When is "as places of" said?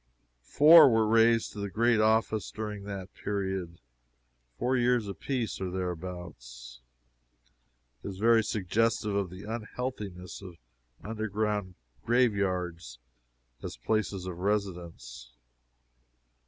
13.61-14.39